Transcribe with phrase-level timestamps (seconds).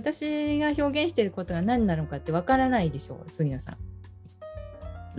[0.00, 3.76] 私が表現していることが何なのかってわからないでしょ杉野さん。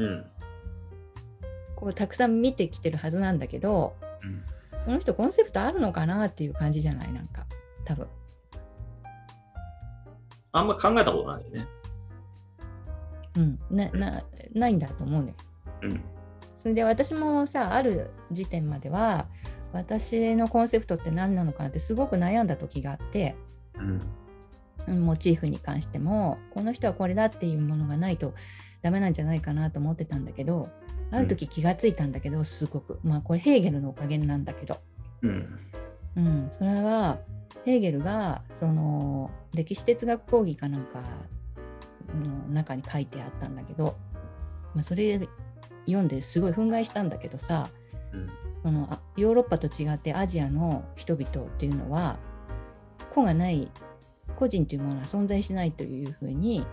[0.02, 0.25] うん。
[1.75, 4.44] こうたくさん見てきてるはずなんだけど、うん、
[4.86, 7.13] この人コンセプトあるのかなっていう感じじゃない？
[7.13, 7.45] なんか
[7.86, 8.07] 多分。
[10.52, 11.68] あんま考えたことないよね。
[13.36, 14.23] うん、なな
[14.54, 15.36] ないんだと思うね。
[15.84, 16.04] うん。
[16.57, 19.27] それで私もさある時点までは
[19.73, 23.35] 私のコンセプトって何なのかなってすごく悩んだ時があって、
[23.76, 24.02] うん、
[24.88, 28.34] モチーフに関してもこの人はこれだっていうものがないと
[28.81, 30.70] ダメなんじゃないかなと思ってたんだけど
[31.12, 32.99] ある時気がついたんだけどすごく。
[33.04, 34.80] まあこれヘーゲルのおかげなんだけど、
[35.21, 35.59] うん、
[36.16, 37.20] うん、それは
[37.66, 41.02] ヘーゲルがその歴史哲学講義かなんか
[42.16, 43.98] の中に書いてあったんだけど、
[44.73, 45.20] まあ、それ
[45.85, 47.70] 読んですごい憤慨したんだけどさ、
[48.13, 48.29] うん、
[48.63, 52.20] そのヨーロッパと違ってアジアの人々っていうのは
[53.13, 53.70] 個がない
[54.41, 56.65] 個人というものは存在しないというふうに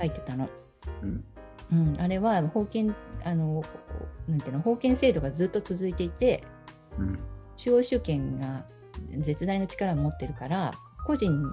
[0.00, 0.48] 書いてたの。
[1.02, 1.24] うん。
[1.70, 3.62] うん、あれは封建あの
[4.26, 6.42] なんていうの封建制度がずっと続いていて、
[6.98, 7.18] うん、
[7.58, 8.64] 中央集権が
[9.18, 10.72] 絶大な力を持ってるから
[11.06, 11.44] 個人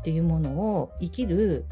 [0.00, 1.64] っていうものを生きる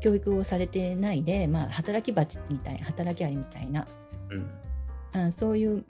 [0.00, 3.88] 教育をされてないで、まあ、働き蜂みたいな働きアリみたいな、
[5.14, 5.84] うん、そういう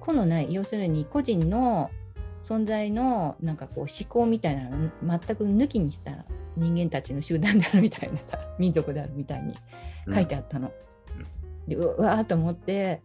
[0.00, 1.88] 個のない要するに個人の
[2.42, 6.24] 存在のなんかこう思考みたいなのを全く抜きにした
[6.56, 9.56] 人間たちの集団であるみたいなさ 民族であるみたいに
[10.12, 10.72] 書いてあったの。
[11.66, 13.02] うん、でうわーと思って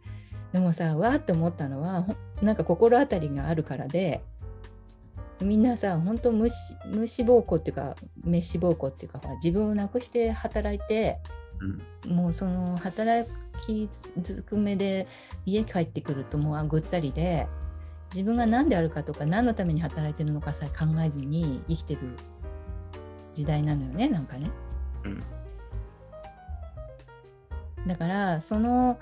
[0.51, 2.05] でもさわーって思ったのは
[2.41, 4.21] なんか心当たりがあるからで
[5.39, 11.19] みんなさ本当無無脂肪校っていうか滅脂肪校っていうかほら自分をなくして働いて、
[12.05, 13.29] うん、もうその働
[13.65, 13.87] き
[14.21, 15.07] ずくめで
[15.45, 17.47] 家帰ってくるともうぐったりで
[18.13, 22.01] 自分が何であるかとか何のために働いてるのかさえ考えずに生きてる
[23.33, 24.49] 時代なのよねなんかね。
[25.03, 25.23] うん、
[27.87, 28.99] だからその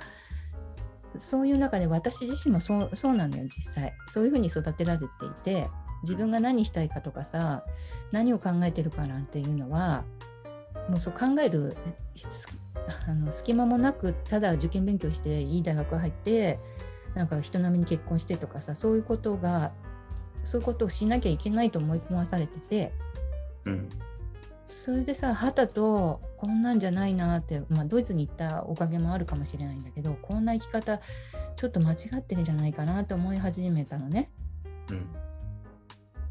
[1.18, 5.70] そういう中で私自身もそうそうなのよ実際そういうふうに育てられていて
[6.04, 7.64] 自分が何したいかとかさ
[8.12, 10.04] 何を考えてるかなんていうのは
[10.90, 11.78] もうそう考える
[13.08, 16.60] あの隙間もなくただ受験勉強していい大学入って
[17.16, 19.72] なんか人並みに結婚してとかさそういうことが
[20.44, 22.94] そういうことをしなきゃいけないと思い込まされてて、
[23.66, 23.90] うん、
[24.68, 31.00] それでさ旗とこんなんじゃないなって、まあ、ドイツに行ったおかげもあるかもしれないんだけどこんな生き方
[31.56, 34.30] ちょっと間違ってるんじゃないかなと思い始めたのね。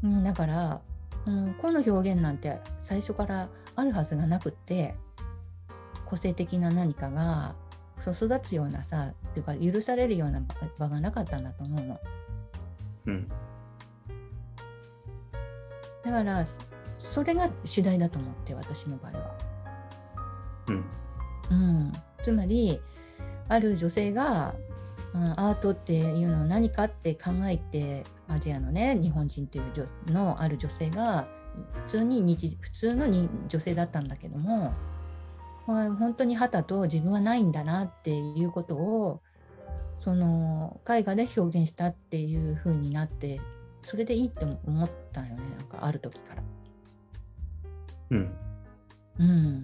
[0.03, 0.81] うん、だから、
[1.25, 4.95] うん、個の表現なんて最初からあるはずがなくって
[6.05, 7.55] 個性的な何かが
[8.11, 10.41] 育つようなさっていうか許されるような
[10.77, 11.99] 場がなかったんだと思うの。
[13.07, 13.27] うん、
[16.03, 16.45] だから
[16.97, 19.37] それが主題だと思って私の場合は。
[20.67, 20.85] うん、
[21.51, 22.81] うん、つまり
[23.47, 24.55] ある女性が、
[25.13, 31.27] うん、アートっていうのは何かって考えてアジアのね日本人というのある女性が
[31.85, 34.73] 普通に日普通のに女性だったんだけども、
[35.67, 39.21] まあ、本当に旗と自分はないんだなっていうことを
[39.99, 43.39] その絵画で表現したっていう風になって
[43.81, 46.43] それでいいって思ったよねなんかある時から。
[48.11, 48.35] うん。
[49.19, 49.63] うん。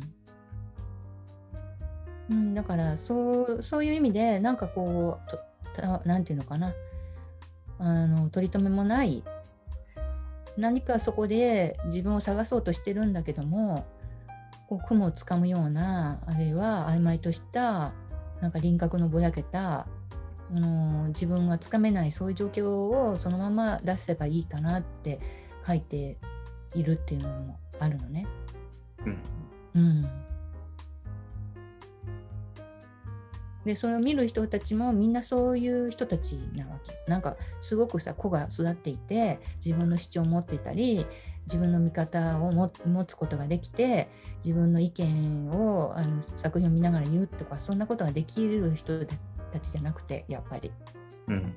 [2.29, 6.73] うん、だからそうそういう意味でなんかこう何て言うのかな
[7.77, 9.23] あの取り留めもない
[10.57, 13.85] 何かそこで自分を探そうとしてるんだけども
[14.71, 17.91] こう雲をつかむようなあるいは曖昧とした
[18.39, 19.87] なんか輪郭のぼやけたあ
[20.53, 25.19] の自分がつかめないそういう状況をそのまま出せばいいかなって
[25.67, 26.17] 書いて
[26.73, 28.25] いるっていうのもあるのね。
[29.05, 29.17] うん、
[29.75, 30.09] うん。
[33.65, 36.93] でそれを見る人たちもみんなそういう人たちなわけ。
[37.11, 41.05] なんかすごくさ子が育っていて自分の主張を持っていたり
[41.45, 44.09] 自分の見方を持つことができて
[44.43, 50.71] 自分の意見をあの作品を見ながら言うとかそんなことができる人たちじゃなくてやっぱり。
[51.27, 51.55] うん。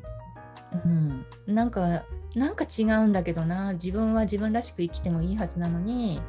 [0.84, 2.04] うん、なんか
[2.34, 3.74] なんか違うんだけどな。
[3.74, 6.20] 自分は自分らしく生きてもいいはずなのに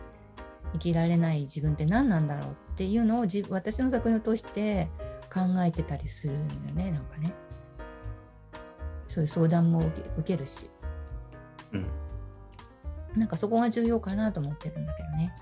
[0.74, 4.88] 生きられない自分って何なんだろうっていうのを私の作品を通して
[5.34, 6.40] 考えてたりするよ
[6.76, 7.34] ねなんかね。
[9.08, 10.70] そういう相談も受け受けるし、
[11.72, 11.88] うん、
[13.16, 15.34] なんかそこが重要かなと思ってるんだけどね。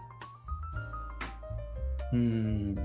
[2.13, 2.75] うん。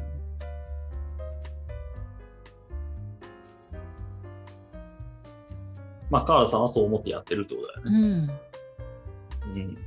[6.10, 8.30] まあ川原さんはそう思ってやってるってことだよね。
[9.44, 9.78] うん、うん。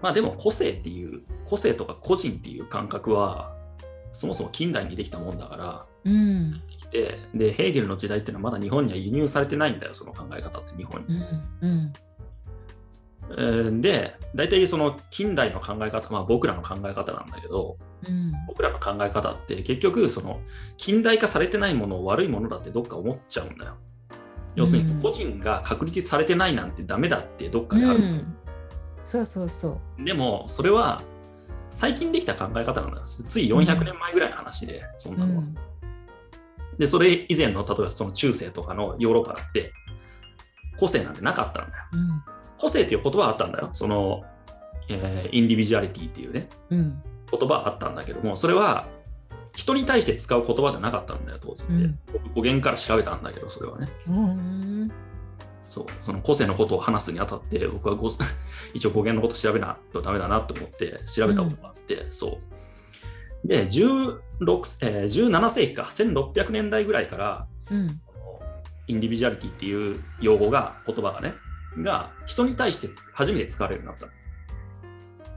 [0.00, 3.57] まあでも個性っていう、個性とか個人っていう感覚は、
[4.18, 6.60] そもそも近代にできたもんだから、うん、
[6.90, 11.22] ででヘーゲルの時代っていうのはまだ日本には輸入されてないんだよその考え方って日本に。
[11.62, 11.92] うん
[13.30, 17.76] うん、で大体その近代の考え方、まあ、僕らの考え方なんだけど、
[18.08, 20.40] うん、僕らの考え方って結局その
[20.78, 23.76] 近代化されてないものを悪いものだってどっか思っちゃうんだよ。
[24.56, 28.36] 要するに個人が確立されてないなんてダメだってどっかにある、うん、
[29.04, 30.04] そうそうそう。
[30.04, 31.02] でもそれは
[31.70, 35.42] 最近できた考え方なんですつい400年前ぐらいの話で、そんなのは、
[36.78, 39.72] でそれ以前の例えばその中世とかのヨーロッパだって
[40.78, 41.84] 個性なんてなかったんだよ、
[42.58, 43.70] 個性っていう言葉はあったんだよ。
[43.72, 44.24] その、
[44.88, 48.88] えー、インディビジュアリティっていうね、言葉はあったんだけどもそれは
[49.54, 54.92] 人に対して使う言葉じゃなかったんだよ当時って、語源から調べたんだけどそれはね、うん、
[55.68, 58.08] そうその個性のことを話すにあたって僕はご
[58.74, 62.40] 一応語源のこと調べないとダメだなと思って調べたことがあって、うん、そ
[63.44, 63.46] う。
[63.46, 64.20] で16、
[64.80, 67.46] えー、17世紀か1600年代ぐらいから、
[68.88, 71.34] インディビジュアリティっていう用語が言葉がね
[71.78, 74.18] が人に対して初めて使われるようになった。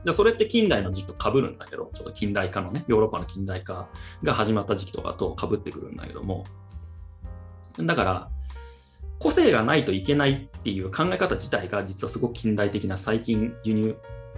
[0.04, 3.88] でそれって近代の時期とかぶるんだけど、ちょっと近代化のね、ヨーロッパの近代化
[4.24, 6.46] が始まった時期とかとかぶってくるんだけども、
[7.78, 8.30] だから、
[9.22, 13.96] 個性がないといけないっていう考え方自体が実はすごく近代的な最近輸入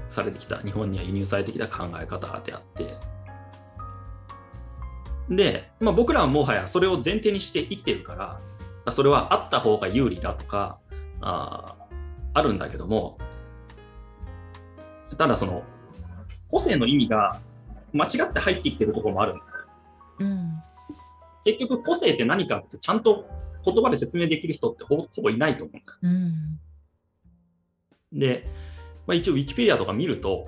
[0.09, 2.97] されてきた、日本には輸入されてきた考え方であって、
[5.29, 8.41] で、まあ、僕らはもはやそれを前提にして生きてるか
[8.85, 10.79] ら、それはあった方が有利だとか、
[11.21, 11.77] あ
[12.33, 13.17] あるんだけども、
[15.17, 15.63] ただその
[16.51, 17.39] 個性の意味が
[17.93, 19.35] 間違って入ってきてるところもある。
[20.19, 20.61] うん、
[21.45, 23.25] 結局個性って何かってちゃんと
[23.63, 26.59] 言葉で説明できる人ってほぼいないと思うんだ、うん、
[28.19, 28.47] で、
[29.07, 30.47] まあ、一応ウィキペディアとか見ると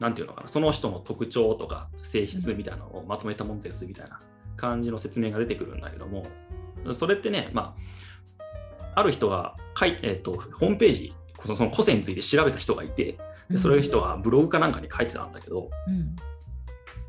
[0.00, 4.20] 何て言うのかなその人の特徴とか性質みたいなのをまとめたものですみたいな
[4.56, 6.26] 感じの説明が出てくるんだけども
[6.94, 11.14] それってねまあある人が書い、えーと、とホームページ
[11.44, 13.18] その個性について調べた人がいて、
[13.50, 16.16] でそういう人はブログかなんかに書いてたんだけど、うん、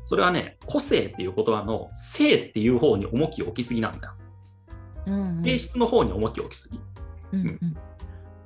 [0.02, 4.14] それはね、個性っていう言葉の性っていう方に重きを置きすぎなんだよ。
[5.44, 6.80] 性質の方に重きを置きすぎ。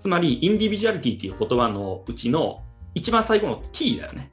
[0.00, 2.62] つまり、インディビジュアリティっていう言葉のうちの
[2.94, 4.30] 一番最後の T だよね。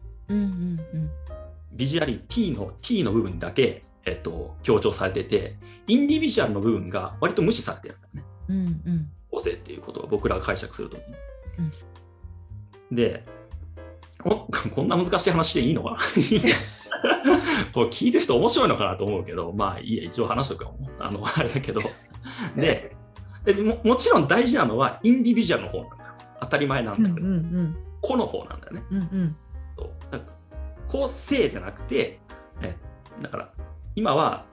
[1.73, 5.57] ビジュアリティの T の部分だけ、えっと、強調されてて、
[5.87, 8.23] インディビジュアルの部分が割と無視されてるんだよね。
[8.47, 8.59] うんう
[8.95, 11.05] ん、個性っていうことを僕らが解釈するときに。
[12.91, 13.25] うん、で
[14.25, 15.97] こ、 こんな難しい話でいいのかな？
[17.73, 20.89] これ聞いてる人面白いのかなと思うけど、まあいいや、一応話しとくかも。
[20.99, 21.81] あの、あれだけど。
[23.45, 26.11] でも、もちろん大事なのはインディビジュアルの方なんだよ。
[26.41, 28.83] 当たり前なんだけど、うんうんうん、個の方なんだよね。
[28.91, 29.35] うんうん、
[30.11, 30.19] だ
[30.87, 32.19] 個性じゃなくて、
[32.61, 32.75] え
[33.21, 33.49] だから
[33.95, 34.45] 今は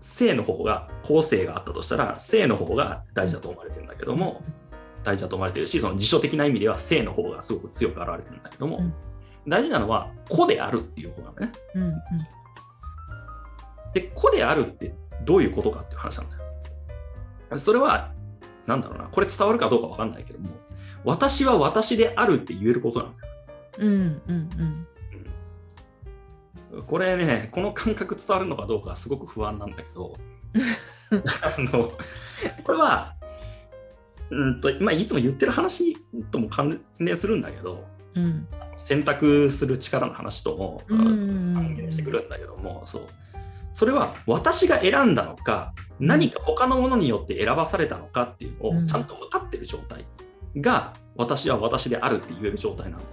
[0.00, 4.42] 性の方が個性があったとしたら性の方が大事だと思われてるんだけども、
[5.06, 8.94] 大事だと思われてるしその辞書的な意味では性の方がすごく強く現れてるんだけども、うん、
[9.46, 11.52] 大事なのは個であるっていう方なんだね。
[11.74, 11.92] うんうん、
[13.94, 14.94] で個であるって
[15.24, 16.35] どういうことかっていう話なんだよ。
[17.56, 18.12] それは
[18.66, 19.04] なんだろうな。
[19.04, 20.50] これ伝わるかどうか分かんないけども
[21.04, 23.32] 私は私であるって言えることなんだよ。
[23.78, 24.86] うんうん。
[26.72, 30.16] うん、これねこの感覚伝わるのかどうかすごく不安なんだけど
[31.10, 31.92] あの
[32.64, 33.14] これは
[34.30, 35.96] うんとまあ、いつも言ってる話
[36.32, 37.84] とも関連するんだけど、
[38.14, 43.02] うん、選択する力の話とも関係してくるんだけども、そう
[43.76, 50.06] それは私が選んだのか何か他のものによって選ばされたのかっていうのをちゃんと分かってる状態
[50.56, 53.06] が、私は私であるって言える状態なんだ。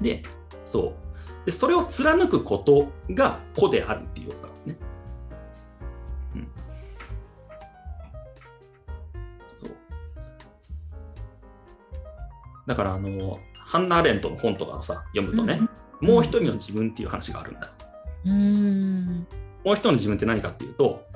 [0.00, 0.24] で
[0.66, 0.96] そ
[1.44, 4.78] うでそれを貫くことが子であるっていうことだね。
[12.66, 15.60] だからあのハンナ・アレントの本とかをさ読むとね、
[16.00, 17.70] うん、もう一人の自分っていう話があるんだ。
[18.28, 19.26] うん。
[19.64, 21.06] もう一人の自分って何かっていうと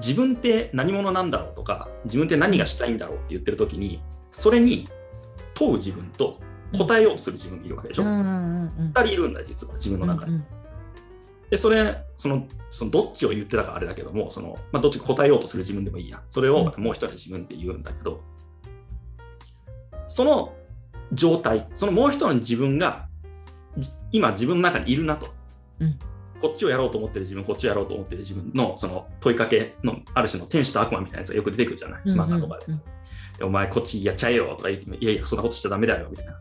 [0.00, 4.00] 自分って何者なんだろうとか自分って何がしたいんだろうって言ってる時に
[4.30, 4.88] それに
[5.54, 6.38] 問う自分と
[6.76, 8.02] 答えようとする自分がいるわけでしょ。
[8.04, 8.72] 二、うん。
[8.78, 10.32] うん、人いるんだ実は自分の中に。
[10.32, 10.46] うんうん、
[11.50, 16.22] でそれそのそのどっちを言ってたかあれだけどもその、まあ、どっちか答えようとする自分でもいいや。
[16.30, 18.20] それをもう一人の自分って言うんだけど、
[20.06, 20.54] その
[21.12, 23.08] 状態そのもう一人の自分が
[24.12, 25.28] 今自分の中にいるなと、
[25.80, 25.98] うん、
[26.40, 32.74] こっちをやろうと思ってる自分、こっちをやろうと思ってる自分のその問いかけのある種の天使と悪魔みたいなやつがよく出てくるじゃない、漫画とかで。
[33.44, 36.34] お前こっちやっちゃえよとか言っていやいやそんなことしちゃダメだよみたいな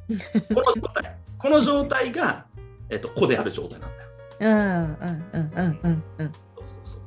[0.55, 2.45] この状態この状態が、
[2.89, 4.09] えっと、子である状態なんだよ。
[4.39, 7.01] うんうんうんうんうんうんそうそう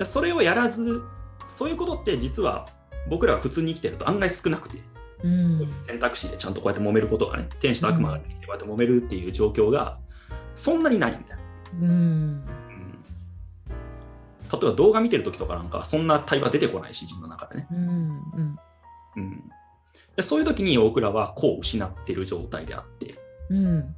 [0.00, 1.02] そうそれをやらず
[1.46, 2.68] そういうことって実は
[3.08, 4.78] 僕らが普通に生きてると案外少なくて、
[5.22, 9.98] うん、選択肢でちゃんとこうやって揉めることがね天使と悪魔がこうやって揉めるっていう状況が
[10.54, 11.41] そんなにないんだよ。
[11.80, 12.44] うん、うん、
[14.52, 17.68] 例えば動画見てる時とかなんかそんな対話出てこないし自分の中でね。
[17.70, 18.58] うんうん。
[19.16, 19.50] うん、
[20.16, 23.18] でそういう時に僕らは子を失っている状態であって、
[23.50, 23.94] うん、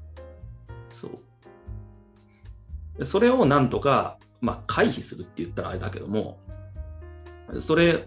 [0.91, 3.05] そう。
[3.05, 6.39] それをなんとか、まあ、回避するって言ったらあれだけども
[7.59, 8.07] それ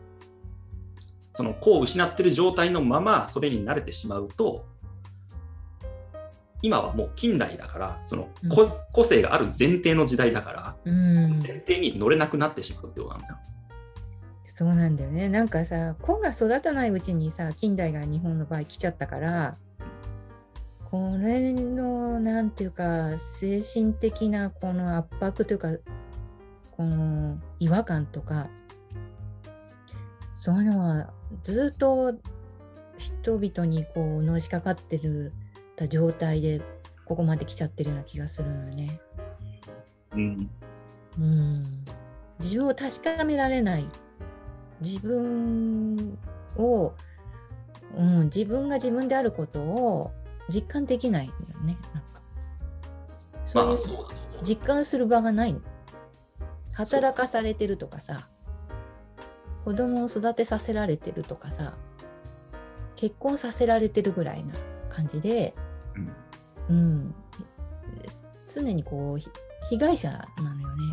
[1.34, 4.66] その子を失ってる状態のままそれに慣れてしまうと
[6.68, 8.28] 今はもう近代だからその
[8.92, 13.38] 個,、性がある前提の時代だから、うん、前提に乗れなくなってしまうってことなんだよ。
[14.54, 15.30] そうなんだよね。
[15.30, 19.56] なんかさ子が育たないうちにさ近代が日本の場合来ちゃったから
[20.92, 25.70] これのなんていうか精神的なこの圧迫というか
[26.72, 28.50] この違和感とか
[30.34, 32.14] そういうのはずっと
[32.98, 35.32] 人々にこうのしかかってる
[35.78, 36.62] た状態で
[37.06, 39.00] ここまで来ちゃってるような気がするのよね。
[40.14, 40.50] うん、
[41.20, 41.86] うん。
[42.40, 43.88] 自分を確かめられない。
[44.82, 46.18] 自分
[46.58, 46.94] を、
[47.96, 50.12] うん、自分が自分であることを
[50.50, 51.78] 実感できないんだよね。
[51.94, 52.22] なんか。
[53.46, 53.80] そういう
[54.44, 55.54] 実感する場がない。
[55.54, 55.62] の。
[56.74, 58.28] 働かされてるとかさ。
[59.64, 61.76] 子供を育てさせられてるとかさ。
[62.96, 64.56] 結婚させられてるぐらいな
[64.90, 65.54] 感じで、
[66.70, 67.16] うん、うん、
[68.54, 69.30] 常にこう
[69.70, 70.84] 被害者なのよね。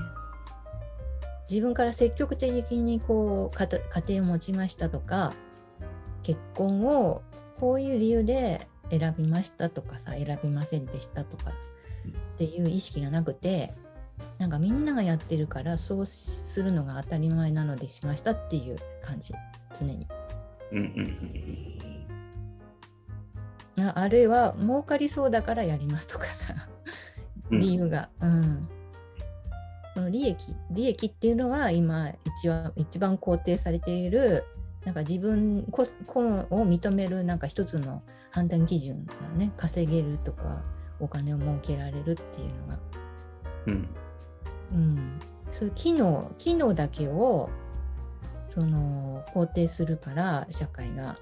[1.51, 3.69] 自分から積極的にこう家
[4.09, 5.35] 庭を持ちましたとか
[6.23, 7.23] 結婚を
[7.61, 13.75] こういう理由で選びましたとかさ選びませんでしたとかっていう意識がなくて
[14.39, 19.33] なんかみんながやってるからそうするのが当たり前なのでしましたっていう感じ
[19.79, 20.07] 常に。
[23.77, 26.55] あるいは儲かりそうだからやりますとかさ。
[27.51, 28.09] 理由が。
[28.21, 28.69] うん、
[29.95, 34.45] この利益利益っていうのは今一番一番肯定されている
[34.85, 39.53] なんか自分こを認めるなんか一つの判断基準がね。
[39.57, 40.63] 稼げるとか
[41.01, 42.79] お金を儲けられるっていうのが、
[43.67, 43.89] うん。
[44.73, 45.21] うん、
[45.53, 47.51] そういう機能機能だけを
[48.53, 51.19] その肯定するから社会が。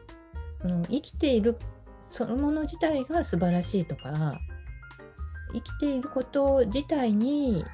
[0.62, 1.59] その生きている
[2.12, 4.38] そのもの自体が素晴らしいとか
[5.52, 7.64] 生きていること自体に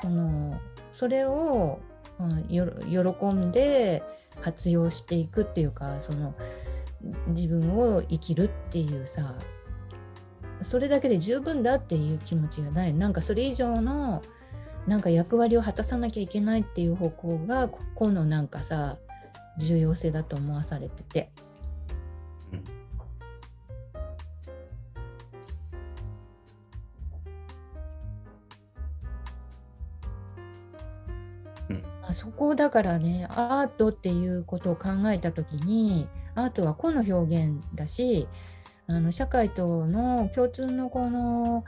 [0.00, 0.58] その
[0.92, 1.80] それを、
[2.20, 4.02] うん、喜んで
[4.40, 6.34] 活用していくっていうかその
[7.28, 9.34] 自分を生きるっていうさ
[10.62, 14.22] それだけで十分だっていう気持ちがないなんかそれ以上の
[14.86, 18.98] なんか役割を果たさなきゃいけないっていう方向がここのなんかさ
[19.58, 21.30] 重要性だと思わされてて。
[32.30, 36.06] そこだからねアートっていうことを考えた時に
[36.36, 38.28] アートは個の表現だし
[38.86, 41.64] あの社会との共通のこの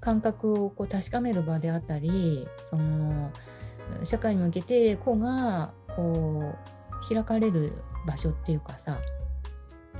[0.00, 3.32] 感覚をこう確かめる場であったりその
[4.04, 6.54] 社会に向けて個がこ
[7.08, 7.72] う開かれる
[8.06, 9.00] 場所っていうかさ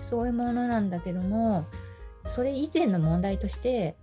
[0.09, 1.67] そういうものなんだけども
[2.25, 3.97] それ以前の問題として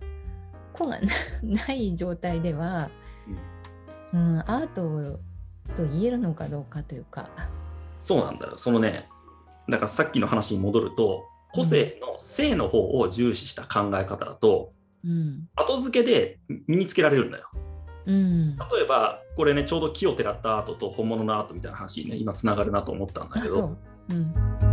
[0.73, 0.99] 個が
[1.41, 2.89] ない状態では、
[4.11, 5.21] うん、アート
[5.71, 7.29] と言えるのかどうかというか。
[8.01, 8.57] そうなんだよ。
[8.57, 9.07] そのね、
[9.69, 14.71] だからさっきの話に戻ると、個性の性の方を重視した考え方だと、
[15.03, 17.49] うん、後付けで身につけられるんだよ。
[18.05, 23.77] うん、例えばこれねちょうど木をてらったアートと本物のアートみたいな話にね今つながるなと思ったんだけど、
[24.09, 24.70] うん、